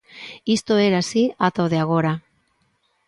Isto 0.57 0.73
era 0.87 0.97
así 1.01 1.23
ata 1.47 1.65
o 1.65 1.71
de 1.73 1.79
agora. 1.83 2.13